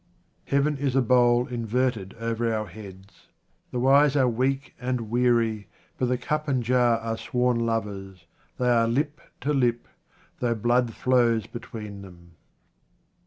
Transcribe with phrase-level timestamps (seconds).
[0.45, 3.27] Heaven is a bowl inverted over our heads.
[3.69, 5.67] The wise are weak and weary,
[5.99, 8.25] but the cup and jar are sworn lovers.
[8.57, 9.87] They are lip to lip,
[10.39, 12.31] though blood flows between them.